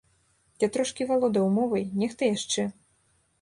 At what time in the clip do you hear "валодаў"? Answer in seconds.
1.11-1.45